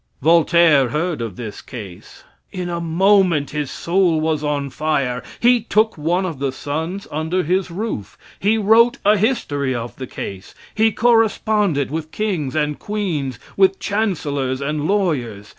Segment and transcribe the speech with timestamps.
[0.23, 2.23] Voltaire heard of this case.
[2.51, 5.21] In a moment his soul was on fire.
[5.39, 8.17] He took one of the sons under his roof.
[8.39, 10.55] He wrote a history of the case.
[10.73, 15.49] He corresponded with kings and queens, with chancellors and lawyers.